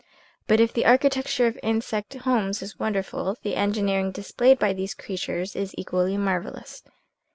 But 0.47 0.59
if 0.59 0.73
the 0.73 0.87
architecture 0.87 1.45
of 1.45 1.59
insect 1.61 2.15
homes 2.15 2.63
is 2.63 2.79
wonderful, 2.79 3.37
the 3.43 3.55
engineering 3.55 4.11
displayed 4.11 4.57
by 4.57 4.73
these 4.73 4.95
creatures 4.95 5.55
is 5.55 5.75
equally 5.77 6.17
marvellous. 6.17 6.81